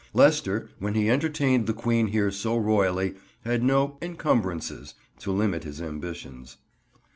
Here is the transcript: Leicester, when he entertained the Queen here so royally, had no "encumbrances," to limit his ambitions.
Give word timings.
Leicester, 0.15 0.67
when 0.79 0.95
he 0.95 1.11
entertained 1.11 1.67
the 1.67 1.75
Queen 1.75 2.07
here 2.07 2.31
so 2.31 2.57
royally, 2.57 3.13
had 3.45 3.61
no 3.61 3.99
"encumbrances," 4.01 4.95
to 5.19 5.31
limit 5.31 5.63
his 5.63 5.79
ambitions. 5.79 6.57